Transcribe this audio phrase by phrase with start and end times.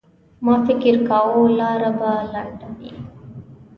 [0.45, 2.91] ما فکر کاوه لاره به لنډه وي.